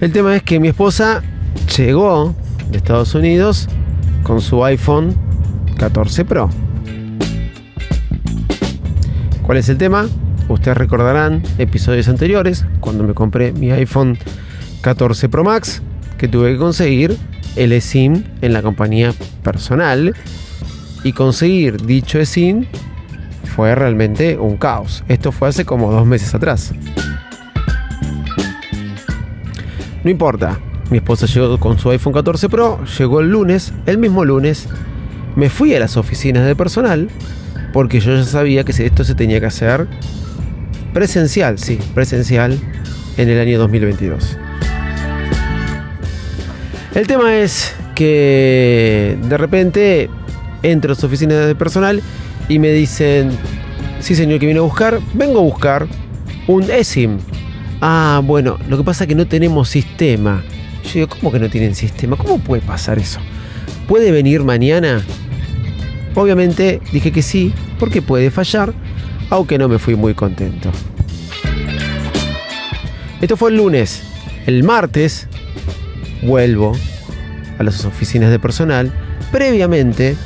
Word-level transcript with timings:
El 0.00 0.12
tema 0.12 0.36
es 0.36 0.44
que 0.44 0.60
mi 0.60 0.68
esposa 0.68 1.24
llegó 1.76 2.32
de 2.70 2.76
Estados 2.76 3.16
Unidos 3.16 3.68
con 4.22 4.40
su 4.40 4.64
iPhone 4.64 5.16
14 5.76 6.24
Pro. 6.24 6.48
¿Cuál 9.42 9.58
es 9.58 9.68
el 9.68 9.76
tema? 9.76 10.06
Ustedes 10.48 10.76
recordarán 10.76 11.42
episodios 11.58 12.06
anteriores, 12.06 12.64
cuando 12.78 13.02
me 13.02 13.12
compré 13.12 13.50
mi 13.52 13.72
iPhone 13.72 14.16
14 14.82 15.28
Pro 15.28 15.42
Max, 15.42 15.82
que 16.16 16.28
tuve 16.28 16.52
que 16.52 16.58
conseguir 16.58 17.16
el 17.56 17.72
eSIM 17.72 18.22
en 18.40 18.52
la 18.52 18.62
compañía 18.62 19.12
personal. 19.42 20.14
Y 21.02 21.12
conseguir 21.12 21.82
dicho 21.82 22.20
eSIM 22.20 22.66
fue 23.56 23.74
realmente 23.74 24.38
un 24.38 24.58
caos. 24.58 25.02
Esto 25.08 25.32
fue 25.32 25.48
hace 25.48 25.64
como 25.64 25.90
dos 25.90 26.06
meses 26.06 26.34
atrás. 26.36 26.72
No 30.08 30.12
importa, 30.12 30.58
mi 30.88 30.96
esposa 30.96 31.26
llegó 31.26 31.60
con 31.60 31.78
su 31.78 31.90
iPhone 31.90 32.14
14 32.14 32.48
Pro, 32.48 32.82
llegó 32.98 33.20
el 33.20 33.28
lunes, 33.28 33.74
el 33.84 33.98
mismo 33.98 34.24
lunes, 34.24 34.66
me 35.36 35.50
fui 35.50 35.74
a 35.74 35.80
las 35.80 35.98
oficinas 35.98 36.46
de 36.46 36.56
personal 36.56 37.10
porque 37.74 38.00
yo 38.00 38.16
ya 38.16 38.24
sabía 38.24 38.64
que 38.64 38.72
esto 38.72 39.04
se 39.04 39.14
tenía 39.14 39.38
que 39.38 39.44
hacer 39.44 39.86
presencial, 40.94 41.58
sí, 41.58 41.78
presencial 41.94 42.58
en 43.18 43.28
el 43.28 43.38
año 43.38 43.58
2022. 43.58 44.38
El 46.94 47.06
tema 47.06 47.36
es 47.36 47.74
que 47.94 49.18
de 49.28 49.36
repente 49.36 50.08
entro 50.62 50.92
a 50.92 50.94
las 50.94 51.04
oficinas 51.04 51.46
de 51.46 51.54
personal 51.54 52.00
y 52.48 52.58
me 52.58 52.70
dicen, 52.70 53.32
sí 54.00 54.14
señor 54.14 54.38
que 54.38 54.46
viene 54.46 54.60
a 54.60 54.62
buscar, 54.62 55.00
vengo 55.12 55.40
a 55.40 55.42
buscar 55.42 55.86
un 56.46 56.62
eSIM. 56.62 57.18
Ah, 57.80 58.20
bueno, 58.24 58.58
lo 58.68 58.76
que 58.76 58.84
pasa 58.84 59.04
es 59.04 59.08
que 59.08 59.14
no 59.14 59.26
tenemos 59.26 59.68
sistema. 59.68 60.42
Yo 60.84 60.92
digo, 60.94 61.08
¿cómo 61.08 61.30
que 61.30 61.38
no 61.38 61.48
tienen 61.48 61.74
sistema? 61.74 62.16
¿Cómo 62.16 62.38
puede 62.38 62.62
pasar 62.62 62.98
eso? 62.98 63.20
¿Puede 63.86 64.10
venir 64.10 64.42
mañana? 64.42 65.02
Obviamente 66.14 66.80
dije 66.92 67.12
que 67.12 67.22
sí, 67.22 67.52
porque 67.78 68.02
puede 68.02 68.30
fallar, 68.30 68.74
aunque 69.30 69.58
no 69.58 69.68
me 69.68 69.78
fui 69.78 69.94
muy 69.94 70.14
contento. 70.14 70.70
Esto 73.20 73.36
fue 73.36 73.50
el 73.50 73.56
lunes. 73.56 74.02
El 74.46 74.64
martes 74.64 75.28
vuelvo 76.22 76.72
a 77.58 77.62
las 77.62 77.84
oficinas 77.84 78.30
de 78.30 78.38
personal. 78.38 78.92
Previamente 79.30 80.16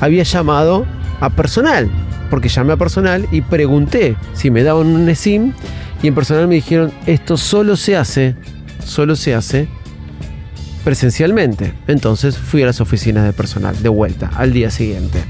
había 0.00 0.22
llamado 0.22 0.86
a 1.20 1.30
personal, 1.30 1.90
porque 2.30 2.48
llamé 2.48 2.74
a 2.74 2.76
personal 2.76 3.26
y 3.32 3.40
pregunté 3.40 4.16
si 4.34 4.50
me 4.50 4.62
daban 4.62 4.86
un 4.86 5.14
SIM 5.16 5.52
y 6.02 6.08
en 6.08 6.14
personal 6.14 6.48
me 6.48 6.56
dijeron, 6.56 6.92
esto 7.06 7.36
solo 7.36 7.76
se 7.76 7.96
hace, 7.96 8.36
solo 8.84 9.16
se 9.16 9.34
hace 9.34 9.68
presencialmente. 10.84 11.74
Entonces 11.86 12.38
fui 12.38 12.62
a 12.62 12.66
las 12.66 12.80
oficinas 12.80 13.24
de 13.24 13.32
personal 13.32 13.82
de 13.82 13.88
vuelta 13.88 14.30
al 14.36 14.52
día 14.52 14.70
siguiente. 14.70 15.22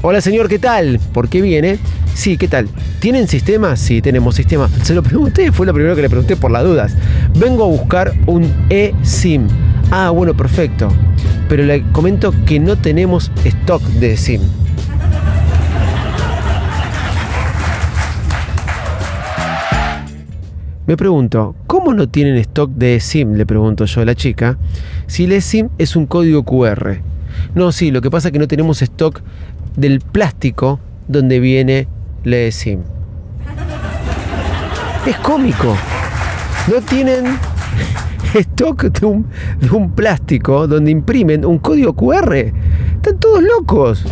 Hola 0.00 0.20
señor, 0.20 0.48
¿qué 0.48 0.58
tal? 0.58 1.00
¿Por 1.12 1.28
qué 1.28 1.40
viene? 1.42 1.78
Sí, 2.14 2.36
¿qué 2.36 2.48
tal? 2.48 2.68
¿Tienen 3.00 3.28
sistema? 3.28 3.76
Sí, 3.76 4.00
tenemos 4.00 4.34
sistema. 4.34 4.68
Se 4.82 4.94
lo 4.94 5.02
pregunté, 5.02 5.52
fue 5.52 5.66
lo 5.66 5.74
primero 5.74 5.94
que 5.94 6.02
le 6.02 6.08
pregunté 6.08 6.36
por 6.36 6.50
las 6.50 6.64
dudas. 6.64 6.94
Vengo 7.38 7.64
a 7.64 7.68
buscar 7.68 8.12
un 8.26 8.52
eSIM. 8.70 9.46
Ah, 9.90 10.10
bueno, 10.10 10.36
perfecto. 10.36 10.88
Pero 11.48 11.64
le 11.64 11.82
comento 11.92 12.32
que 12.46 12.60
no 12.60 12.76
tenemos 12.76 13.30
stock 13.44 13.82
de 13.82 14.16
SIM. 14.16 14.40
Me 20.88 20.96
pregunto, 20.96 21.54
¿cómo 21.66 21.92
no 21.92 22.08
tienen 22.08 22.38
stock 22.38 22.70
de 22.70 22.98
SIM? 22.98 23.34
Le 23.34 23.44
pregunto 23.44 23.84
yo 23.84 24.00
a 24.00 24.06
la 24.06 24.14
chica. 24.14 24.56
Si 25.06 25.24
el 25.24 25.42
SIM 25.42 25.68
es 25.76 25.96
un 25.96 26.06
código 26.06 26.44
QR. 26.44 27.02
No, 27.54 27.72
sí, 27.72 27.90
lo 27.90 28.00
que 28.00 28.10
pasa 28.10 28.28
es 28.28 28.32
que 28.32 28.38
no 28.38 28.48
tenemos 28.48 28.80
stock 28.80 29.20
del 29.76 30.00
plástico 30.00 30.80
donde 31.06 31.40
viene 31.40 31.88
la 32.24 32.50
SIM. 32.50 32.80
Es 35.06 35.16
cómico. 35.18 35.76
No 36.68 36.80
tienen 36.80 37.36
stock 38.34 38.84
de 38.84 39.04
un, 39.04 39.26
de 39.60 39.68
un 39.68 39.90
plástico 39.90 40.66
donde 40.66 40.90
imprimen 40.90 41.44
un 41.44 41.58
código 41.58 41.92
QR. 41.94 42.34
Están 42.34 43.18
todos 43.20 43.42
locos. 43.42 44.04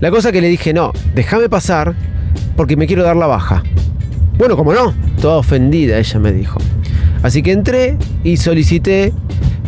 La 0.00 0.10
cosa 0.10 0.30
que 0.30 0.42
le 0.42 0.48
dije, 0.48 0.74
no, 0.74 0.92
déjame 1.14 1.48
pasar 1.48 1.94
porque 2.56 2.76
me 2.76 2.86
quiero 2.86 3.02
dar 3.02 3.16
la 3.16 3.26
baja. 3.26 3.62
Bueno, 4.38 4.56
como 4.56 4.72
no, 4.72 4.92
toda 5.20 5.36
ofendida 5.36 5.98
ella 5.98 6.18
me 6.18 6.32
dijo. 6.32 6.58
Así 7.22 7.42
que 7.42 7.52
entré 7.52 7.96
y 8.22 8.36
solicité 8.36 9.12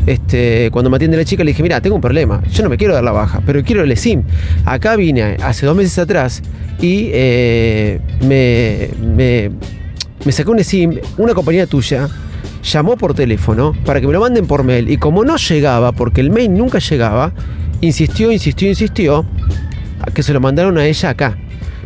este, 0.06 0.70
cuando 0.70 0.88
me 0.88 0.96
atiende 0.96 1.16
la 1.16 1.24
chica 1.24 1.42
le 1.42 1.50
dije, 1.50 1.62
mira, 1.62 1.80
tengo 1.80 1.96
un 1.96 2.00
problema, 2.00 2.42
yo 2.52 2.62
no 2.62 2.68
me 2.68 2.76
quiero 2.76 2.94
dar 2.94 3.02
la 3.02 3.12
baja, 3.12 3.42
pero 3.44 3.62
quiero 3.64 3.82
el 3.82 3.96
SIM. 3.96 4.22
Acá 4.64 4.96
vine 4.96 5.36
hace 5.42 5.66
dos 5.66 5.76
meses 5.76 5.98
atrás 5.98 6.42
y 6.80 7.10
eh, 7.12 8.00
me, 8.22 8.88
me, 9.04 9.50
me 10.24 10.32
sacó 10.32 10.52
un 10.52 10.62
SIM, 10.62 11.00
una 11.18 11.34
compañía 11.34 11.66
tuya, 11.66 12.08
llamó 12.62 12.96
por 12.96 13.14
teléfono 13.14 13.74
para 13.84 14.00
que 14.00 14.06
me 14.06 14.12
lo 14.12 14.20
manden 14.20 14.46
por 14.46 14.62
mail 14.62 14.88
y 14.90 14.96
como 14.96 15.24
no 15.24 15.36
llegaba, 15.36 15.92
porque 15.92 16.20
el 16.20 16.30
mail 16.30 16.54
nunca 16.54 16.78
llegaba, 16.78 17.32
insistió, 17.80 18.30
insistió, 18.30 18.68
insistió, 18.68 19.26
que 20.14 20.22
se 20.22 20.32
lo 20.32 20.40
mandaron 20.40 20.78
a 20.78 20.86
ella 20.86 21.10
acá. 21.10 21.36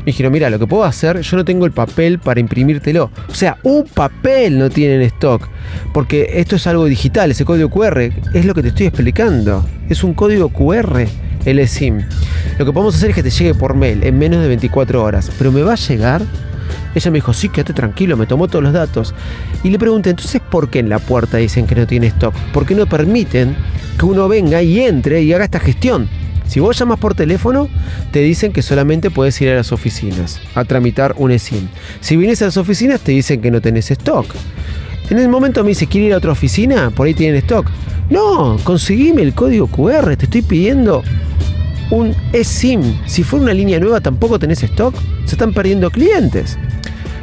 Me 0.01 0.07
dijeron, 0.07 0.33
mira, 0.33 0.49
lo 0.49 0.59
que 0.59 0.67
puedo 0.67 0.85
hacer, 0.85 1.21
yo 1.21 1.37
no 1.37 1.45
tengo 1.45 1.67
el 1.67 1.73
papel 1.73 2.19
para 2.19 2.41
imprimírtelo. 2.41 3.11
O 3.29 3.35
sea, 3.35 3.59
un 3.63 3.85
papel 3.85 4.59
no 4.59 4.71
tiene 4.71 4.95
en 4.95 5.03
stock. 5.03 5.47
Porque 5.93 6.31
esto 6.35 6.57
es 6.57 6.67
algo 6.67 6.87
digital, 6.87 7.31
ese 7.31 7.45
código 7.45 7.69
QR. 7.69 8.11
Es 8.33 8.45
lo 8.47 8.55
que 8.55 8.63
te 8.63 8.69
estoy 8.69 8.87
explicando. 8.87 9.65
Es 9.91 10.03
un 10.03 10.15
código 10.15 10.49
QR, 10.49 11.07
el 11.45 11.69
SIM. 11.69 12.01
Lo 12.59 12.65
que 12.65 12.73
podemos 12.73 12.95
hacer 12.95 13.11
es 13.11 13.17
que 13.17 13.23
te 13.23 13.31
llegue 13.31 13.55
por 13.55 13.75
mail 13.75 14.03
en 14.03 14.19
menos 14.19 14.41
de 14.41 14.49
24 14.49 15.03
horas. 15.03 15.31
Pero 15.37 15.53
¿me 15.53 15.63
va 15.63 15.75
a 15.75 15.77
llegar? 15.77 16.23
Ella 16.95 17.11
me 17.11 17.19
dijo, 17.19 17.33
sí, 17.33 17.49
quédate 17.49 17.73
tranquilo, 17.73 18.17
me 18.17 18.27
tomó 18.27 18.49
todos 18.49 18.65
los 18.65 18.73
datos. 18.73 19.15
Y 19.63 19.71
le 19.71 19.79
pregunté, 19.79 20.11
entonces, 20.11 20.41
¿por 20.41 20.71
qué 20.71 20.81
en 20.81 20.89
la 20.89 20.99
puerta 20.99 21.37
dicen 21.37 21.67
que 21.67 21.75
no 21.75 21.87
tiene 21.87 22.07
stock? 22.09 22.35
¿Por 22.53 22.67
qué 22.67 22.75
no 22.75 22.87
permiten 22.87 23.55
que 23.99 24.05
uno 24.07 24.29
venga 24.29 24.63
y 24.63 24.81
entre 24.81 25.23
y 25.23 25.33
haga 25.33 25.45
esta 25.45 25.61
gestión? 25.61 26.09
Si 26.51 26.59
vos 26.59 26.77
llamas 26.77 26.99
por 26.99 27.15
teléfono, 27.15 27.69
te 28.11 28.23
dicen 28.23 28.53
que 28.53 28.63
solamente 28.63 29.09
puedes 29.09 29.41
ir 29.41 29.51
a 29.51 29.55
las 29.55 29.71
oficinas 29.71 30.41
a 30.57 30.65
tramitar 30.65 31.15
un 31.17 31.31
eSIM. 31.31 31.69
Si 32.01 32.17
vienes 32.17 32.43
a 32.43 32.47
las 32.47 32.57
oficinas, 32.57 33.01
te 33.03 33.13
dicen 33.13 33.41
que 33.41 33.53
no 33.53 33.61
tenés 33.61 33.89
stock. 33.93 34.27
En 35.11 35.21
el 35.21 35.29
momento 35.29 35.63
me 35.63 35.69
dice, 35.69 35.87
¿quiere 35.87 36.09
ir 36.09 36.13
a 36.13 36.17
otra 36.17 36.33
oficina? 36.33 36.91
Por 36.91 37.07
ahí 37.07 37.15
tienen 37.15 37.37
stock. 37.37 37.69
No, 38.11 38.57
conseguime 38.65 39.23
el 39.23 39.33
código 39.33 39.69
QR, 39.69 40.17
te 40.17 40.25
estoy 40.25 40.43
pidiendo 40.43 41.05
un 41.93 42.17
eSIM. 42.33 42.99
Si 43.07 43.23
fuera 43.23 43.45
una 43.45 43.55
línea 43.55 43.79
nueva, 43.79 44.01
tampoco 44.01 44.41
tenés 44.41 44.61
stock. 44.65 44.97
Se 45.27 45.37
están 45.37 45.55
perdiendo 45.55 45.89
clientes. 45.89 46.59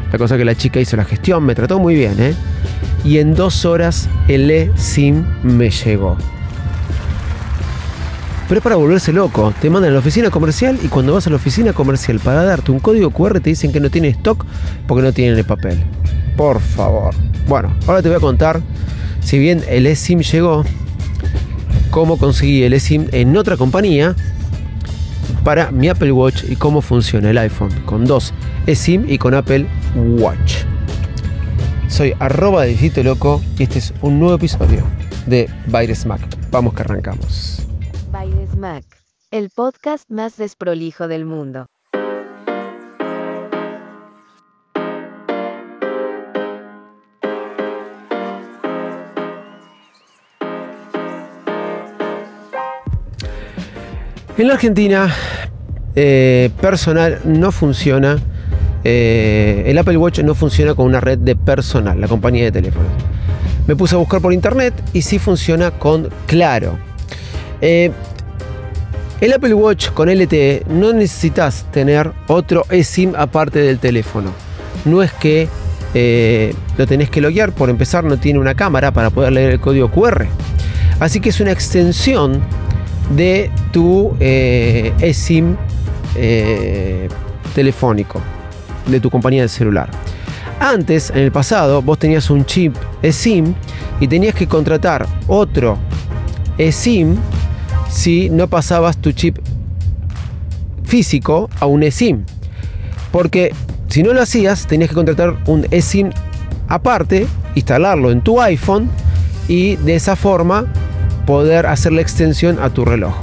La 0.10 0.18
cosa 0.18 0.38
que 0.38 0.46
la 0.46 0.56
chica 0.56 0.80
hizo 0.80 0.96
la 0.96 1.04
gestión, 1.04 1.44
me 1.44 1.54
trató 1.54 1.80
muy 1.80 1.96
bien, 1.96 2.16
¿eh? 2.18 2.34
Y 3.04 3.18
en 3.18 3.36
dos 3.36 3.66
horas 3.66 4.08
el 4.30 4.50
eSIM 4.50 5.26
me 5.44 5.70
llegó. 5.70 6.16
Pero 8.48 8.60
es 8.60 8.64
para 8.64 8.76
volverse 8.78 9.12
loco. 9.12 9.54
Te 9.60 9.70
mandan 9.70 9.92
a 9.92 9.94
la 9.94 10.00
oficina 10.00 10.30
comercial 10.30 10.80
y 10.82 10.88
cuando 10.88 11.14
vas 11.14 11.28
a 11.28 11.30
la 11.30 11.36
oficina 11.36 11.74
comercial 11.74 12.20
para 12.20 12.44
darte 12.44 12.72
un 12.72 12.80
código 12.80 13.10
QR 13.10 13.40
te 13.42 13.50
dicen 13.50 13.72
que 13.72 13.80
no 13.80 13.90
tiene 13.90 14.08
stock 14.10 14.46
porque 14.88 15.04
no 15.04 15.12
tienen 15.12 15.38
el 15.38 15.44
papel. 15.44 15.84
Por 16.38 16.62
favor. 16.62 17.14
Bueno, 17.48 17.74
ahora 17.88 18.02
te 18.02 18.10
voy 18.10 18.18
a 18.18 18.22
contar, 18.22 18.62
si 19.22 19.38
bien 19.40 19.64
el 19.68 19.86
eSIM 19.86 20.20
llegó, 20.20 20.64
cómo 21.92 22.18
conseguí 22.18 22.64
el 22.64 22.74
eSIM 22.74 23.08
en 23.12 23.36
otra 23.36 23.58
compañía 23.58 24.16
para 25.44 25.72
mi 25.72 25.90
Apple 25.90 26.12
Watch 26.12 26.44
y 26.50 26.56
cómo 26.56 26.82
funciona 26.82 27.30
el 27.30 27.38
iPhone 27.38 27.72
con 27.86 28.06
dos 28.06 28.34
eSIM 28.66 29.06
y 29.10 29.18
con 29.18 29.34
Apple 29.34 29.66
Watch. 29.96 30.64
Soy 31.88 32.14
arroba 32.20 32.64
de 32.66 33.04
Loco 33.04 33.42
y 33.58 33.64
este 33.64 33.80
es 33.80 33.94
un 34.02 34.20
nuevo 34.20 34.36
episodio 34.36 34.84
de 35.26 35.50
Virus 35.68 36.06
Mac. 36.06 36.22
Vamos 36.52 36.74
que 36.74 36.82
arrancamos. 36.82 37.67
Mac, 38.58 38.86
el 39.30 39.52
podcast 39.52 40.10
más 40.10 40.36
desprolijo 40.36 41.08
del 41.08 41.26
mundo. 41.26 41.68
En 54.38 54.48
la 54.48 54.54
Argentina, 54.56 55.14
eh, 55.96 56.50
personal 56.60 57.22
no 57.26 57.52
funciona. 57.52 58.18
Eh, 58.84 59.66
el 59.68 59.78
Apple 59.78 59.98
Watch 59.98 60.20
no 60.22 60.34
funciona 60.34 60.74
con 60.74 60.88
una 60.88 61.00
red 61.00 61.20
de 61.20 61.36
personal, 61.36 62.02
la 62.02 62.08
compañía 62.08 62.46
de 62.46 62.52
teléfonos. 62.52 62.92
Me 63.68 63.76
puse 63.76 63.94
a 63.94 64.00
buscar 64.00 64.20
por 64.20 64.34
internet 64.34 64.74
y 64.94 65.04
sí 65.04 65.20
funciona 65.20 65.70
con 65.72 66.10
Claro. 66.26 66.80
Eh, 67.62 67.92
el 69.20 69.34
Apple 69.34 69.54
Watch 69.54 69.90
con 69.90 70.10
LTE 70.10 70.64
no 70.70 70.94
necesitas 70.94 71.66
tener 71.72 72.12
otro 72.28 72.66
eSIM 72.70 73.14
aparte 73.16 73.60
del 73.60 73.80
teléfono. 73.80 74.32
No 74.86 75.02
es 75.02 75.12
que 75.14 75.48
eh, 75.94 76.54
lo 76.78 76.86
tenés 76.86 77.10
que 77.10 77.22
loguear. 77.22 77.52
Por 77.52 77.70
empezar, 77.70 78.04
no 78.04 78.18
tiene 78.18 78.40
una 78.40 78.54
cámara 78.54 78.92
para 78.92 79.10
poder 79.10 79.34
leer 79.34 79.54
el 79.54 79.60
código 79.60 79.90
QR. 79.90 80.28
Así 81.00 81.20
que 81.20 81.30
es 81.30 81.40
una 81.40 81.52
extensión 81.52 82.42
de 83.16 83.50
tu 83.72 84.16
eh, 84.20 84.94
eSIM 85.00 85.56
eh, 86.16 87.08
telefónico, 87.56 88.22
de 88.86 89.00
tu 89.00 89.10
compañía 89.10 89.44
de 89.44 89.50
celular. 89.50 89.90
Antes, 90.60 91.10
en 91.12 91.20
el 91.20 91.32
pasado, 91.32 91.82
vos 91.82 91.98
tenías 92.00 92.30
un 92.30 92.46
chip 92.46 92.76
eSIM 93.02 93.54
y 94.00 94.08
tenías 94.08 94.36
que 94.36 94.48
contratar 94.48 95.08
otro 95.28 95.78
eSIM 96.58 97.16
si 97.90 98.30
no 98.30 98.48
pasabas 98.48 98.98
tu 98.98 99.12
chip 99.12 99.38
físico 100.84 101.50
a 101.60 101.66
un 101.66 101.84
eSIM. 101.84 102.24
Porque 103.12 103.54
si 103.88 104.04
no 104.04 104.14
lo 104.14 104.22
hacías, 104.22 104.68
tenías 104.68 104.90
que 104.90 104.96
contratar 104.96 105.38
un 105.48 105.66
eSIM 105.72 106.12
aparte, 106.68 107.28
instalarlo 107.56 108.12
en 108.12 108.22
tu 108.22 108.42
iPhone 108.42 108.90
y 109.48 109.76
de 109.78 109.96
esa 109.96 110.16
forma 110.16 110.66
poder 111.26 111.66
hacer 111.66 111.94
la 111.94 112.02
extensión 112.02 112.60
a 112.60 112.70
tu 112.70 112.86
reloj. 112.86 113.16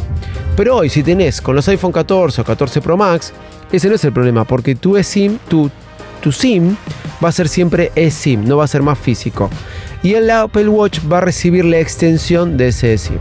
Pero 0.56 0.76
hoy, 0.76 0.88
si 0.88 1.02
tenés 1.02 1.40
con 1.40 1.56
los 1.56 1.68
iPhone 1.68 1.92
14 1.92 2.40
o 2.40 2.44
14 2.44 2.80
Pro 2.80 2.96
Max, 2.96 3.32
ese 3.72 3.88
no 3.88 3.96
es 3.96 4.04
el 4.04 4.12
problema, 4.12 4.44
porque 4.44 4.74
tu 4.76 4.96
eSIM, 4.96 5.38
tu, 5.48 5.70
SIM 6.30 6.76
va 7.22 7.30
a 7.30 7.32
ser 7.32 7.48
siempre 7.48 7.90
eSIM, 7.96 8.44
no 8.44 8.58
va 8.58 8.64
a 8.64 8.68
ser 8.68 8.82
más 8.82 8.98
físico. 8.98 9.50
Y 10.02 10.14
el 10.14 10.30
Apple 10.30 10.68
Watch 10.68 11.00
va 11.10 11.18
a 11.18 11.20
recibir 11.22 11.64
la 11.64 11.78
extensión 11.78 12.56
de 12.56 12.68
ese 12.68 12.94
eSIM. 12.94 13.18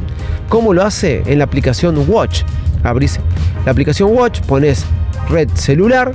¿Cómo 0.54 0.72
lo 0.72 0.84
hace? 0.84 1.24
En 1.26 1.40
la 1.40 1.46
aplicación 1.46 1.98
Watch. 2.08 2.44
Abrís 2.84 3.20
la 3.66 3.72
aplicación 3.72 4.16
Watch, 4.16 4.42
pones 4.42 4.86
red 5.28 5.50
celular 5.56 6.14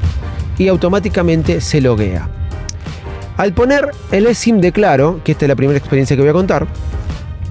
y 0.57 0.69
automáticamente 0.69 1.61
se 1.61 1.81
loguea. 1.81 2.29
Al 3.37 3.53
poner 3.53 3.91
el 4.13 4.29
eSIM 4.29 4.61
de 4.61 4.71
Claro, 4.71 5.23
que 5.25 5.33
esta 5.33 5.47
es 5.47 5.49
la 5.49 5.57
primera 5.57 5.77
experiencia 5.77 6.15
que 6.15 6.23
voy 6.23 6.31
a 6.31 6.35
contar, 6.35 6.69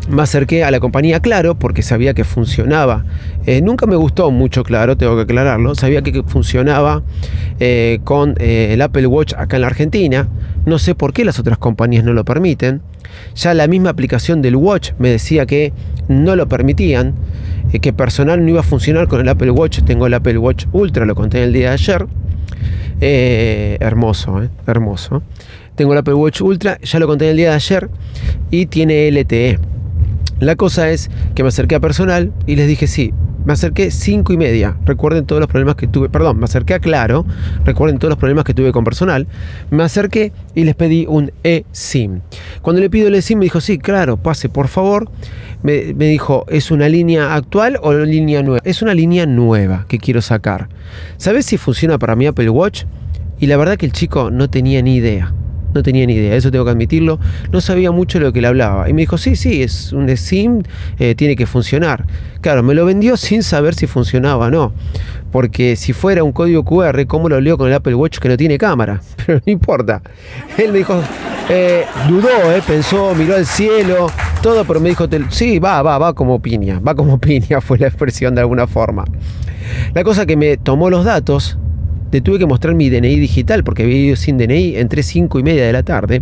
me 0.07 0.21
acerqué 0.21 0.63
a 0.63 0.71
la 0.71 0.79
compañía 0.79 1.19
Claro 1.19 1.55
porque 1.55 1.81
sabía 1.81 2.13
que 2.13 2.23
funcionaba. 2.23 3.05
Eh, 3.45 3.61
nunca 3.61 3.85
me 3.85 3.95
gustó 3.95 4.31
mucho 4.31 4.63
Claro, 4.63 4.97
tengo 4.97 5.15
que 5.15 5.23
aclararlo. 5.23 5.75
Sabía 5.75 6.01
que 6.01 6.23
funcionaba 6.23 7.03
eh, 7.59 7.99
con 8.03 8.35
eh, 8.39 8.69
el 8.71 8.81
Apple 8.81 9.07
Watch 9.07 9.33
acá 9.33 9.57
en 9.57 9.61
la 9.61 9.67
Argentina. 9.67 10.27
No 10.65 10.79
sé 10.79 10.95
por 10.95 11.13
qué 11.13 11.25
las 11.25 11.39
otras 11.39 11.57
compañías 11.57 12.03
no 12.03 12.13
lo 12.13 12.25
permiten. 12.25 12.81
Ya 13.35 13.53
la 13.53 13.67
misma 13.67 13.89
aplicación 13.89 14.41
del 14.41 14.55
Watch 14.55 14.91
me 14.99 15.09
decía 15.09 15.45
que 15.45 15.73
no 16.07 16.35
lo 16.35 16.47
permitían, 16.47 17.15
que 17.81 17.93
personal 17.93 18.43
no 18.43 18.49
iba 18.49 18.59
a 18.59 18.63
funcionar 18.63 19.07
con 19.07 19.21
el 19.21 19.29
Apple 19.29 19.51
Watch. 19.51 19.81
Tengo 19.83 20.07
el 20.07 20.13
Apple 20.13 20.37
Watch 20.37 20.65
Ultra, 20.71 21.05
lo 21.05 21.15
conté 21.15 21.43
el 21.43 21.53
día 21.53 21.69
de 21.69 21.73
ayer. 21.73 22.07
hermoso, 23.79 24.41
hermoso. 24.65 25.23
Tengo 25.75 25.93
el 25.93 25.99
Apple 25.99 26.15
Watch 26.15 26.41
Ultra, 26.41 26.79
ya 26.81 26.99
lo 26.99 27.07
conté 27.07 27.29
el 27.29 27.37
día 27.37 27.51
de 27.51 27.55
ayer, 27.55 27.89
y 28.51 28.65
tiene 28.65 29.09
LTE. 29.11 29.59
La 30.39 30.55
cosa 30.55 30.91
es 30.91 31.09
que 31.33 31.41
me 31.41 31.49
acerqué 31.49 31.75
a 31.75 31.79
personal 31.79 32.31
y 32.45 32.55
les 32.55 32.67
dije 32.67 32.87
sí. 32.87 33.13
Me 33.45 33.53
acerqué 33.53 33.91
5 33.91 34.33
y 34.33 34.37
media. 34.37 34.75
Recuerden 34.85 35.25
todos 35.25 35.39
los 35.39 35.49
problemas 35.49 35.75
que 35.75 35.87
tuve. 35.87 36.09
Perdón, 36.09 36.37
me 36.37 36.45
acerqué 36.45 36.73
a 36.73 36.79
Claro. 36.79 37.25
Recuerden 37.63 37.97
todos 37.97 38.09
los 38.09 38.19
problemas 38.19 38.43
que 38.43 38.53
tuve 38.53 38.73
con 38.73 38.83
personal. 38.83 39.25
Me 39.71 39.83
acerqué 39.83 40.33
y 40.53 40.65
les 40.65 40.75
pedí 40.75 41.05
un 41.07 41.31
eSIM. 41.43 42.19
Cuando 42.61 42.81
le 42.81 42.89
pido 42.89 43.07
el 43.07 43.15
eSIM 43.15 43.39
me 43.39 43.45
dijo, 43.45 43.61
sí, 43.61 43.77
claro, 43.77 44.17
pase 44.17 44.49
por 44.49 44.67
favor. 44.67 45.09
Me, 45.63 45.93
dijo, 45.93 46.45
¿es 46.49 46.71
una 46.71 46.89
línea 46.89 47.33
actual 47.35 47.79
o 47.81 47.93
línea 47.93 48.43
nueva? 48.43 48.61
Es 48.63 48.81
una 48.81 48.93
línea 48.93 49.25
nueva 49.25 49.85
que 49.87 49.97
quiero 49.97 50.21
sacar. 50.21 50.67
¿Sabes 51.15 51.45
si 51.45 51.57
funciona 51.57 51.97
para 51.97 52.15
mi 52.15 52.27
Apple 52.27 52.49
Watch? 52.49 52.83
Y 53.39 53.47
la 53.47 53.57
verdad 53.57 53.77
que 53.77 53.85
el 53.85 53.93
chico 53.93 54.29
no 54.29 54.49
tenía 54.49 54.81
ni 54.81 54.97
idea 54.97 55.33
no 55.77 55.83
tenía 55.83 56.05
ni 56.05 56.13
idea, 56.13 56.35
eso 56.35 56.51
tengo 56.51 56.65
que 56.65 56.71
admitirlo, 56.71 57.19
no 57.51 57.61
sabía 57.61 57.91
mucho 57.91 58.19
de 58.19 58.25
lo 58.25 58.33
que 58.33 58.41
le 58.41 58.47
hablaba. 58.47 58.89
Y 58.89 58.93
me 58.93 59.01
dijo, 59.01 59.17
sí, 59.17 59.35
sí, 59.35 59.63
es 59.63 59.93
un 59.93 60.15
SIM, 60.15 60.63
eh, 60.99 61.15
tiene 61.15 61.35
que 61.35 61.45
funcionar. 61.45 62.05
Claro, 62.41 62.63
me 62.63 62.73
lo 62.73 62.85
vendió 62.85 63.17
sin 63.17 63.43
saber 63.43 63.75
si 63.75 63.87
funcionaba 63.87 64.47
o 64.47 64.51
no. 64.51 64.73
Porque 65.31 65.75
si 65.75 65.93
fuera 65.93 66.23
un 66.23 66.31
código 66.31 66.63
QR, 66.63 67.05
¿cómo 67.05 67.29
lo 67.29 67.39
leo 67.39 67.57
con 67.57 67.67
el 67.67 67.73
Apple 67.73 67.95
Watch 67.95 68.19
que 68.19 68.29
no 68.29 68.37
tiene 68.37 68.57
cámara? 68.57 69.01
Pero 69.25 69.41
no 69.45 69.51
importa. 69.51 70.01
Él 70.57 70.71
me 70.71 70.79
dijo, 70.79 71.01
eh, 71.49 71.85
dudó, 72.09 72.51
eh, 72.51 72.61
pensó, 72.65 73.13
miró 73.15 73.35
al 73.35 73.45
cielo, 73.45 74.07
todo, 74.41 74.65
pero 74.65 74.79
me 74.79 74.89
dijo, 74.89 75.07
sí, 75.29 75.59
va, 75.59 75.81
va, 75.81 75.97
va 75.97 76.13
como 76.13 76.41
piña, 76.41 76.79
va 76.79 76.93
como 76.93 77.17
piña, 77.21 77.61
fue 77.61 77.77
la 77.77 77.87
expresión 77.87 78.35
de 78.35 78.41
alguna 78.41 78.67
forma. 78.67 79.05
La 79.93 80.03
cosa 80.03 80.25
que 80.25 80.35
me 80.35 80.57
tomó 80.57 80.89
los 80.89 81.05
datos, 81.05 81.57
te 82.09 82.21
tuve 82.21 82.39
que 82.39 82.45
mostrar 82.45 82.75
mi 82.75 82.89
DNI 82.89 83.19
digital 83.19 83.63
porque 83.63 83.83
había 83.83 83.97
ido 83.97 84.15
sin 84.15 84.37
DNI 84.37 84.77
entre 84.77 85.03
5 85.03 85.39
y 85.39 85.43
media 85.43 85.65
de 85.65 85.73
la 85.73 85.83
tarde. 85.83 86.21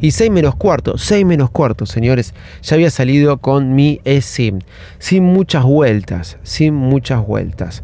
Y 0.00 0.10
6 0.10 0.30
menos 0.30 0.56
cuarto, 0.56 0.98
6 0.98 1.24
menos 1.24 1.50
cuarto, 1.50 1.86
señores, 1.86 2.34
ya 2.62 2.74
había 2.74 2.90
salido 2.90 3.38
con 3.38 3.74
mi 3.74 4.00
eSIM. 4.04 4.58
Sin 4.98 5.24
muchas 5.24 5.64
vueltas, 5.64 6.38
sin 6.42 6.74
muchas 6.74 7.26
vueltas. 7.26 7.82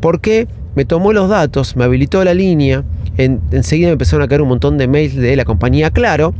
¿Por 0.00 0.20
qué? 0.20 0.48
Me 0.74 0.84
tomó 0.84 1.12
los 1.12 1.28
datos, 1.28 1.76
me 1.76 1.84
habilitó 1.84 2.24
la 2.24 2.32
línea, 2.32 2.82
enseguida 3.18 3.88
me 3.88 3.92
empezaron 3.92 4.22
a 4.22 4.28
caer 4.28 4.40
un 4.40 4.48
montón 4.48 4.78
de 4.78 4.88
mails 4.88 5.14
de 5.14 5.36
la 5.36 5.44
compañía 5.44 5.90
Claro 5.90 6.34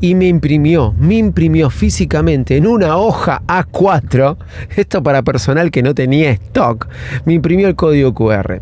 y 0.00 0.14
me 0.14 0.26
imprimió, 0.26 0.94
me 0.98 1.16
imprimió 1.16 1.70
físicamente 1.70 2.56
en 2.56 2.66
una 2.66 2.96
hoja 2.96 3.42
A4, 3.46 4.36
esto 4.76 5.02
para 5.02 5.22
personal 5.22 5.70
que 5.70 5.82
no 5.82 5.94
tenía 5.94 6.30
stock, 6.30 6.88
me 7.24 7.34
imprimió 7.34 7.68
el 7.68 7.76
código 7.76 8.14
QR. 8.14 8.60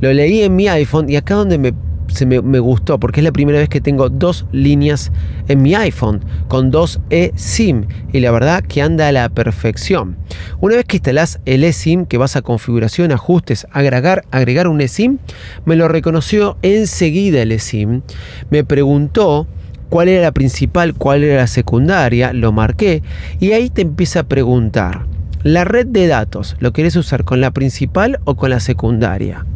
Lo 0.00 0.12
leí 0.12 0.42
en 0.42 0.54
mi 0.56 0.68
iPhone 0.68 1.08
y 1.08 1.16
acá 1.16 1.34
donde 1.34 1.58
me, 1.58 1.72
se 2.08 2.26
me, 2.26 2.58
gustó, 2.58 3.00
porque 3.00 3.20
es 3.20 3.24
la 3.24 3.32
primera 3.32 3.58
vez 3.58 3.68
que 3.68 3.80
tengo 3.80 4.08
dos 4.08 4.46
líneas 4.52 5.10
en 5.48 5.62
mi 5.62 5.74
iPhone 5.74 6.24
con 6.48 6.70
dos 6.70 7.00
eSIM 7.10 7.86
y 8.12 8.20
la 8.20 8.30
verdad 8.30 8.62
que 8.62 8.82
anda 8.82 9.08
a 9.08 9.12
la 9.12 9.28
perfección. 9.28 10.16
Una 10.60 10.76
vez 10.76 10.84
que 10.84 10.98
instalás 10.98 11.40
el 11.44 11.64
eSIM, 11.64 12.06
que 12.06 12.18
vas 12.18 12.36
a 12.36 12.42
configuración, 12.42 13.10
ajustes, 13.12 13.66
agregar, 13.72 14.24
agregar 14.30 14.68
un 14.68 14.80
eSIM, 14.80 15.18
me 15.64 15.76
lo 15.76 15.88
reconoció 15.88 16.56
enseguida 16.62 17.42
el 17.42 17.52
eSIM, 17.52 18.02
me 18.50 18.64
preguntó 18.64 19.46
cuál 19.88 20.08
era 20.08 20.22
la 20.22 20.32
principal, 20.32 20.94
cuál 20.94 21.24
era 21.24 21.36
la 21.36 21.46
secundaria, 21.46 22.32
lo 22.32 22.52
marqué 22.52 23.02
y 23.40 23.52
ahí 23.52 23.70
te 23.70 23.82
empieza 23.82 24.20
a 24.20 24.24
preguntar, 24.24 25.06
¿la 25.42 25.64
red 25.64 25.86
de 25.86 26.06
datos 26.06 26.56
lo 26.58 26.72
querés 26.72 26.96
usar 26.96 27.24
con 27.24 27.40
la 27.40 27.50
principal 27.50 28.20
o 28.24 28.36
con 28.36 28.50
la 28.50 28.60
secundaria? 28.60 29.46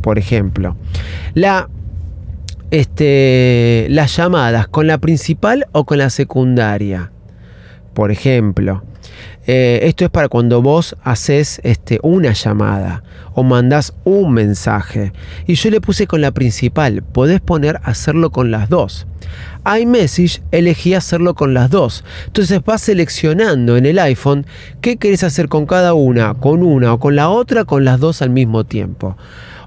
Por 0.00 0.18
ejemplo, 0.18 0.76
este, 2.70 3.86
las 3.90 4.16
llamadas 4.16 4.68
con 4.68 4.86
la 4.86 4.98
principal 4.98 5.66
o 5.72 5.84
con 5.84 5.98
la 5.98 6.10
secundaria. 6.10 7.10
Por 7.94 8.10
ejemplo, 8.10 8.84
eh, 9.46 9.80
esto 9.82 10.04
es 10.04 10.10
para 10.10 10.28
cuando 10.28 10.62
vos 10.62 10.96
haces 11.02 11.60
este, 11.64 11.98
una 12.02 12.32
llamada 12.32 13.02
o 13.34 13.42
mandás 13.42 13.94
un 14.04 14.32
mensaje. 14.32 15.12
Y 15.46 15.54
yo 15.54 15.70
le 15.70 15.80
puse 15.80 16.06
con 16.06 16.20
la 16.20 16.32
principal. 16.32 17.02
Podés 17.02 17.40
poner 17.40 17.80
hacerlo 17.84 18.30
con 18.30 18.50
las 18.50 18.68
dos 18.68 19.06
iMessage 19.64 20.40
elegí 20.50 20.94
hacerlo 20.94 21.34
con 21.34 21.54
las 21.54 21.70
dos. 21.70 22.04
Entonces 22.26 22.62
vas 22.64 22.82
seleccionando 22.82 23.76
en 23.76 23.86
el 23.86 23.98
iPhone 23.98 24.46
qué 24.80 24.96
querés 24.96 25.24
hacer 25.24 25.48
con 25.48 25.66
cada 25.66 25.94
una, 25.94 26.34
con 26.34 26.62
una 26.62 26.94
o 26.94 26.98
con 26.98 27.16
la 27.16 27.28
otra, 27.28 27.64
con 27.64 27.84
las 27.84 28.00
dos 28.00 28.22
al 28.22 28.30
mismo 28.30 28.64
tiempo. 28.64 29.16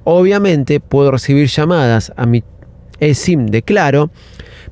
Obviamente 0.03 0.79
puedo 0.79 1.11
recibir 1.11 1.47
llamadas 1.47 2.11
a 2.15 2.25
mi 2.25 2.43
eSIM 2.99 3.47
de 3.47 3.61
Claro, 3.61 4.09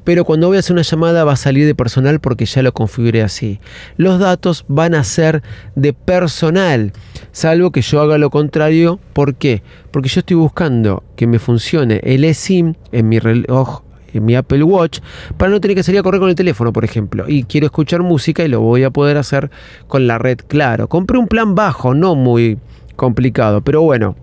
pero 0.03 0.25
cuando 0.25 0.47
voy 0.47 0.57
a 0.57 0.59
hacer 0.59 0.73
una 0.73 0.81
llamada 0.81 1.23
va 1.23 1.33
a 1.33 1.37
salir 1.37 1.65
de 1.65 1.75
personal 1.75 2.19
porque 2.19 2.45
ya 2.45 2.61
lo 2.61 2.73
configuré 2.73 3.21
así. 3.21 3.59
Los 3.97 4.19
datos 4.19 4.65
van 4.67 4.95
a 4.95 5.03
ser 5.03 5.43
de 5.75 5.93
personal, 5.93 6.93
salvo 7.31 7.71
que 7.71 7.81
yo 7.81 8.01
haga 8.01 8.17
lo 8.17 8.29
contrario. 8.29 8.99
¿Por 9.13 9.35
qué? 9.35 9.61
Porque 9.91 10.09
yo 10.09 10.19
estoy 10.19 10.37
buscando 10.37 11.03
que 11.15 11.27
me 11.27 11.39
funcione 11.39 11.99
el 12.03 12.23
eSIM 12.23 12.75
en 12.91 13.09
mi 13.09 13.19
reloj 13.19 13.81
en 14.13 14.25
mi 14.25 14.35
Apple 14.35 14.63
Watch 14.63 14.99
para 15.37 15.51
no 15.51 15.61
tener 15.61 15.75
que 15.75 15.83
salir 15.83 15.99
a 15.99 16.03
correr 16.03 16.19
con 16.19 16.29
el 16.29 16.35
teléfono, 16.35 16.73
por 16.73 16.83
ejemplo. 16.83 17.25
Y 17.27 17.43
quiero 17.43 17.67
escuchar 17.67 18.01
música 18.01 18.43
y 18.43 18.47
lo 18.47 18.61
voy 18.61 18.83
a 18.83 18.89
poder 18.89 19.17
hacer 19.17 19.51
con 19.87 20.07
la 20.07 20.17
red 20.17 20.39
Claro. 20.47 20.87
Compré 20.87 21.17
un 21.17 21.27
plan 21.27 21.55
bajo, 21.55 21.93
no 21.93 22.15
muy 22.15 22.57
complicado, 22.95 23.61
pero 23.61 23.81
bueno, 23.81 24.15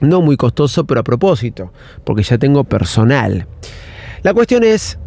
no 0.00 0.20
muy 0.20 0.36
costoso, 0.36 0.84
pero 0.84 1.00
a 1.00 1.04
propósito, 1.04 1.72
porque 2.04 2.22
ya 2.22 2.38
tengo 2.38 2.64
personal. 2.64 3.46
La 4.22 4.34
cuestión 4.34 4.64
es 4.64 4.98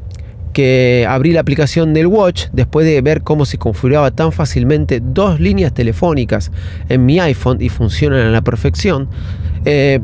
que 0.56 1.06
abrí 1.10 1.34
la 1.34 1.42
aplicación 1.42 1.94
del 1.94 2.08
Watch 2.08 2.46
después 2.54 2.88
de 2.88 3.02
ver 3.02 3.24
cómo 3.24 3.44
se 3.46 3.58
configuraba 3.58 4.12
tan 4.12 4.32
fácilmente 4.32 5.02
dos 5.04 5.42
líneas 5.42 5.74
telefónicas 5.74 6.50
en 6.88 7.06
mi 7.06 7.20
iPhone 7.20 7.58
y 7.60 7.68
funcionan 7.68 8.26
a 8.28 8.30
la 8.30 8.42
perfección. 8.42 9.10
Eh, 9.66 10.00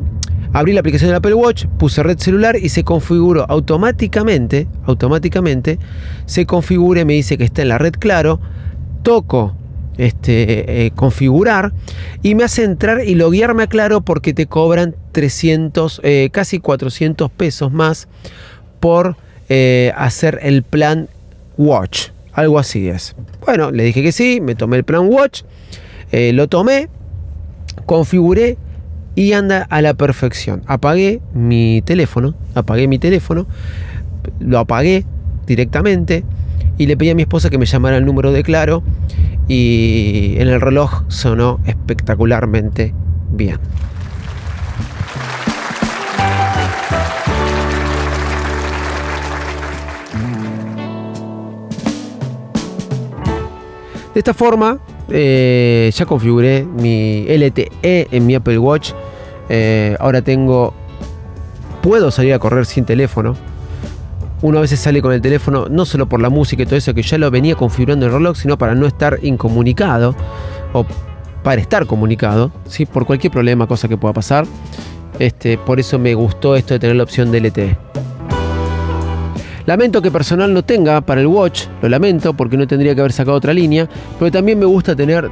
Abrí 0.53 0.73
la 0.73 0.81
aplicación 0.81 1.07
del 1.07 1.15
Apple 1.15 1.35
Watch, 1.35 1.67
puse 1.77 2.03
red 2.03 2.17
celular 2.17 2.57
y 2.57 2.67
se 2.67 2.83
configuró 2.83 3.45
automáticamente, 3.47 4.67
automáticamente 4.83 5.79
se 6.25 6.45
configura 6.45 6.99
y 6.99 7.05
me 7.05 7.13
dice 7.13 7.37
que 7.37 7.45
está 7.45 7.61
en 7.61 7.69
la 7.69 7.77
red 7.77 7.93
claro, 7.97 8.41
toco 9.01 9.55
este, 9.97 10.87
eh, 10.87 10.91
configurar 10.91 11.71
y 12.21 12.35
me 12.35 12.43
hace 12.43 12.65
entrar 12.65 13.05
y 13.07 13.15
loguearme 13.15 13.63
a 13.63 13.67
claro 13.67 14.01
porque 14.01 14.33
te 14.33 14.45
cobran 14.45 14.97
300, 15.13 16.01
eh, 16.03 16.29
casi 16.33 16.59
400 16.59 17.31
pesos 17.31 17.71
más 17.71 18.09
por 18.81 19.15
eh, 19.53 19.91
hacer 19.97 20.39
el 20.43 20.63
plan 20.63 21.09
Watch. 21.57 22.11
Algo 22.31 22.57
así 22.57 22.87
es. 22.87 23.17
Bueno, 23.45 23.69
le 23.69 23.83
dije 23.83 24.01
que 24.01 24.13
sí, 24.13 24.39
me 24.39 24.55
tomé 24.55 24.77
el 24.77 24.85
plan 24.85 25.09
Watch, 25.09 25.41
eh, 26.13 26.31
lo 26.31 26.47
tomé, 26.47 26.87
configuré 27.85 28.57
y 29.13 29.33
anda 29.33 29.67
a 29.69 29.81
la 29.81 29.93
perfección. 29.93 30.61
Apagué 30.67 31.19
mi 31.33 31.81
teléfono, 31.83 32.33
apagué 32.55 32.87
mi 32.87 32.97
teléfono, 32.97 33.45
lo 34.39 34.57
apagué 34.57 35.03
directamente 35.47 36.23
y 36.77 36.85
le 36.85 36.95
pedí 36.95 37.09
a 37.09 37.15
mi 37.15 37.23
esposa 37.23 37.49
que 37.49 37.57
me 37.57 37.65
llamara 37.65 37.97
el 37.97 38.05
número 38.05 38.31
de 38.31 38.43
Claro 38.43 38.83
y 39.49 40.35
en 40.37 40.47
el 40.47 40.61
reloj 40.61 41.03
sonó 41.09 41.59
espectacularmente 41.65 42.93
bien. 43.31 43.57
De 54.13 54.19
esta 54.19 54.33
forma, 54.33 54.79
eh, 55.09 55.89
ya 55.93 56.05
configuré 56.05 56.63
mi 56.63 57.25
LTE 57.27 58.07
en 58.11 58.25
mi 58.25 58.35
Apple 58.35 58.57
Watch. 58.57 58.91
Eh, 59.49 59.95
ahora 59.99 60.21
tengo. 60.21 60.73
Puedo 61.81 62.11
salir 62.11 62.33
a 62.33 62.39
correr 62.39 62.65
sin 62.65 62.85
teléfono. 62.85 63.35
Uno 64.41 64.57
a 64.57 64.61
veces 64.61 64.79
sale 64.79 65.01
con 65.01 65.13
el 65.13 65.21
teléfono, 65.21 65.67
no 65.69 65.85
solo 65.85 66.07
por 66.07 66.19
la 66.19 66.29
música 66.29 66.63
y 66.63 66.65
todo 66.65 66.75
eso, 66.75 66.93
que 66.93 67.03
ya 67.03 67.17
lo 67.17 67.29
venía 67.29 67.55
configurando 67.55 68.07
el 68.07 68.11
reloj, 68.11 68.35
sino 68.37 68.57
para 68.57 68.73
no 68.73 68.87
estar 68.87 69.19
incomunicado 69.21 70.15
o 70.73 70.85
para 71.43 71.61
estar 71.61 71.85
comunicado, 71.85 72.51
¿sí? 72.65 72.85
por 72.85 73.05
cualquier 73.05 73.31
problema, 73.31 73.67
cosa 73.67 73.87
que 73.87 73.97
pueda 73.97 74.13
pasar. 74.13 74.45
Este, 75.19 75.57
por 75.59 75.79
eso 75.79 75.99
me 75.99 76.15
gustó 76.15 76.55
esto 76.55 76.73
de 76.73 76.79
tener 76.79 76.95
la 76.95 77.03
opción 77.03 77.31
de 77.31 77.41
LTE. 77.41 77.77
Lamento 79.65 80.01
que 80.01 80.11
personal 80.11 80.53
no 80.53 80.63
tenga 80.63 81.01
para 81.01 81.21
el 81.21 81.27
Watch, 81.27 81.65
lo 81.81 81.89
lamento 81.89 82.33
porque 82.33 82.57
no 82.57 82.67
tendría 82.67 82.95
que 82.95 83.01
haber 83.01 83.13
sacado 83.13 83.37
otra 83.37 83.53
línea, 83.53 83.87
pero 84.17 84.31
también 84.31 84.57
me 84.57 84.65
gusta 84.65 84.95
tener 84.95 85.29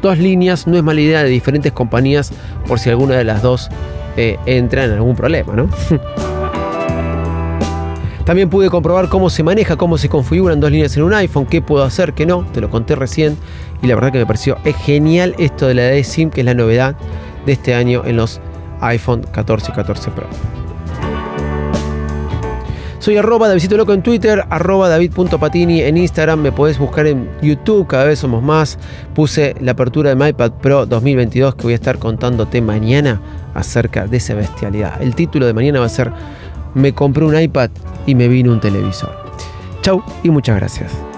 dos 0.00 0.18
líneas, 0.18 0.66
no 0.66 0.76
es 0.76 0.82
mala 0.82 1.00
idea 1.00 1.22
de 1.22 1.30
diferentes 1.30 1.72
compañías 1.72 2.30
por 2.68 2.78
si 2.78 2.90
alguna 2.90 3.16
de 3.16 3.24
las 3.24 3.42
dos 3.42 3.68
eh, 4.16 4.38
entra 4.46 4.84
en 4.84 4.92
algún 4.92 5.16
problema, 5.16 5.54
¿no? 5.54 5.68
También 8.24 8.48
pude 8.48 8.70
comprobar 8.70 9.08
cómo 9.08 9.28
se 9.28 9.42
maneja, 9.42 9.76
cómo 9.76 9.98
se 9.98 10.08
configuran 10.08 10.58
dos 10.58 10.70
líneas 10.70 10.96
en 10.96 11.02
un 11.02 11.12
iPhone, 11.12 11.44
qué 11.44 11.60
puedo 11.60 11.84
hacer, 11.84 12.14
qué 12.14 12.24
no, 12.24 12.46
te 12.52 12.62
lo 12.62 12.70
conté 12.70 12.94
recién 12.94 13.36
y 13.82 13.86
la 13.86 13.96
verdad 13.96 14.12
que 14.12 14.18
me 14.18 14.26
pareció 14.26 14.56
es 14.64 14.76
genial 14.76 15.34
esto 15.38 15.66
de 15.66 15.74
la 15.74 15.92
eSIM, 15.92 16.30
que 16.30 16.40
es 16.40 16.46
la 16.46 16.54
novedad 16.54 16.96
de 17.44 17.52
este 17.52 17.74
año 17.74 18.02
en 18.06 18.16
los 18.16 18.40
iPhone 18.80 19.26
14 19.30 19.72
y 19.72 19.74
14 19.74 20.10
Pro. 20.12 20.26
Soy 23.04 23.18
arroba 23.18 23.48
Davidito 23.48 23.76
Loco 23.76 23.92
en 23.92 24.02
Twitter, 24.02 24.46
arroba 24.48 24.88
David.patini 24.88 25.82
en 25.82 25.98
Instagram, 25.98 26.40
me 26.40 26.52
podés 26.52 26.78
buscar 26.78 27.06
en 27.06 27.28
YouTube, 27.42 27.86
cada 27.86 28.04
vez 28.04 28.18
somos 28.18 28.42
más. 28.42 28.78
Puse 29.14 29.54
la 29.60 29.72
apertura 29.72 30.14
de 30.14 30.28
iPad 30.30 30.52
Pro 30.52 30.86
2022 30.86 31.54
que 31.54 31.64
voy 31.64 31.72
a 31.72 31.76
estar 31.76 31.98
contándote 31.98 32.62
mañana 32.62 33.20
acerca 33.52 34.06
de 34.06 34.16
esa 34.16 34.32
bestialidad. 34.32 35.02
El 35.02 35.14
título 35.14 35.44
de 35.44 35.52
mañana 35.52 35.80
va 35.80 35.84
a 35.84 35.90
ser 35.90 36.12
Me 36.72 36.94
compré 36.94 37.26
un 37.26 37.38
iPad 37.38 37.68
y 38.06 38.14
me 38.14 38.26
vino 38.26 38.52
un 38.52 38.60
televisor. 38.60 39.14
Chau 39.82 40.02
y 40.22 40.30
muchas 40.30 40.56
gracias. 40.56 41.13